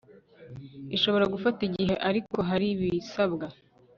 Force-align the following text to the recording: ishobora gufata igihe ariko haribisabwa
ishobora 0.95 1.25
gufata 1.33 1.59
igihe 1.69 1.93
ariko 2.09 2.37
haribisabwa 2.47 3.47